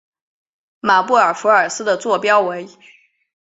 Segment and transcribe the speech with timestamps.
[0.79, 2.67] 马布尔福尔斯的座标为。